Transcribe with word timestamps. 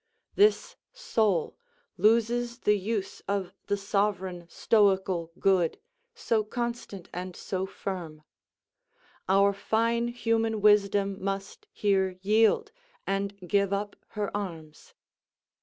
This 0.33 0.77
soul 0.91 1.59
loses 1.95 2.57
the 2.61 2.73
use 2.75 3.19
of 3.27 3.53
the 3.67 3.77
sovereign 3.77 4.47
stoical 4.49 5.31
good, 5.37 5.77
so 6.15 6.43
constant 6.43 7.07
and 7.13 7.35
so 7.35 7.67
firm. 7.67 8.23
Our 9.29 9.53
fine 9.53 10.07
human 10.07 10.59
wisdom 10.59 11.23
must 11.23 11.67
here 11.71 12.17
yield, 12.23 12.71
and 13.05 13.37
give 13.47 13.71
up 13.71 13.95
her 14.17 14.35
arms. 14.35 14.95